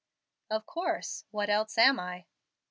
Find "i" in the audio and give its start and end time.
1.99-2.25